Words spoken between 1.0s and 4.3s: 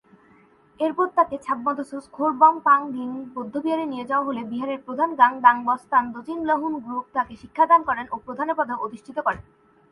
তাকে ছাব-ম্দো-ছোস-'খোর-ব্যাম্স-পা-গ্লিং বৌদ্ধবিহারে নিয়ে যাওয়া